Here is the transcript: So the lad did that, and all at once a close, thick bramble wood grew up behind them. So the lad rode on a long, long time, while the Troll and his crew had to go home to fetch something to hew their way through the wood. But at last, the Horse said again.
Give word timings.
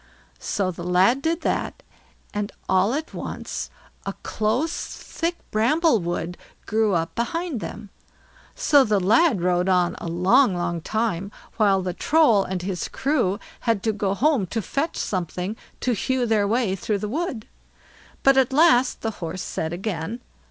So 0.39 0.71
the 0.71 0.83
lad 0.83 1.21
did 1.21 1.41
that, 1.41 1.83
and 2.33 2.51
all 2.67 2.95
at 2.95 3.13
once 3.13 3.69
a 4.03 4.13
close, 4.23 4.73
thick 4.97 5.37
bramble 5.51 5.99
wood 5.99 6.39
grew 6.65 6.95
up 6.95 7.13
behind 7.13 7.59
them. 7.59 7.91
So 8.55 8.83
the 8.83 8.99
lad 8.99 9.41
rode 9.43 9.69
on 9.69 9.93
a 9.99 10.07
long, 10.07 10.55
long 10.55 10.81
time, 10.81 11.31
while 11.57 11.83
the 11.83 11.93
Troll 11.93 12.43
and 12.43 12.63
his 12.63 12.87
crew 12.87 13.39
had 13.69 13.83
to 13.83 13.93
go 13.93 14.15
home 14.15 14.47
to 14.47 14.59
fetch 14.63 14.97
something 14.97 15.55
to 15.81 15.93
hew 15.93 16.25
their 16.25 16.47
way 16.47 16.75
through 16.75 16.97
the 16.97 17.07
wood. 17.07 17.45
But 18.23 18.37
at 18.37 18.51
last, 18.51 19.01
the 19.01 19.11
Horse 19.21 19.43
said 19.43 19.71
again. 19.71 20.19